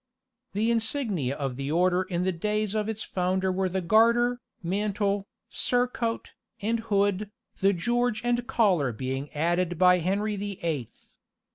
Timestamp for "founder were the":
3.03-3.81